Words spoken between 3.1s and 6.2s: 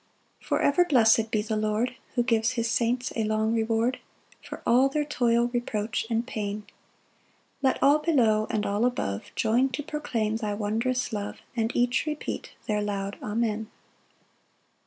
a long reward For all their toil, reproach